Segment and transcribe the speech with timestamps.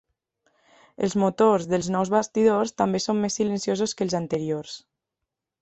[1.07, 4.75] Els motors dels nous bastidors també són més silenciosos que els anteriors.